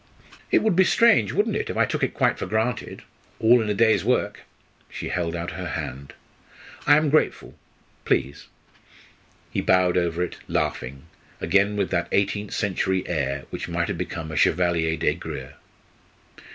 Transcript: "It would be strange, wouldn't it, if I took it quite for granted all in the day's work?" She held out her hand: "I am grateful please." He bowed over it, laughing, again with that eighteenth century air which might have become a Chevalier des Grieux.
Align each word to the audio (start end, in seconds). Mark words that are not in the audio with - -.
"It 0.49 0.63
would 0.63 0.75
be 0.75 0.83
strange, 0.83 1.31
wouldn't 1.31 1.55
it, 1.55 1.69
if 1.69 1.77
I 1.77 1.85
took 1.85 2.01
it 2.01 2.15
quite 2.15 2.39
for 2.39 2.47
granted 2.47 3.03
all 3.39 3.61
in 3.61 3.67
the 3.67 3.75
day's 3.75 4.03
work?" 4.03 4.39
She 4.89 5.09
held 5.09 5.35
out 5.35 5.51
her 5.51 5.67
hand: 5.67 6.13
"I 6.87 6.97
am 6.97 7.11
grateful 7.11 7.53
please." 8.03 8.47
He 9.51 9.61
bowed 9.61 9.99
over 9.99 10.23
it, 10.23 10.37
laughing, 10.47 11.03
again 11.39 11.75
with 11.75 11.91
that 11.91 12.07
eighteenth 12.11 12.55
century 12.55 13.07
air 13.07 13.43
which 13.51 13.69
might 13.69 13.89
have 13.89 13.97
become 13.99 14.31
a 14.31 14.35
Chevalier 14.35 14.97
des 14.97 15.13
Grieux. 15.13 15.51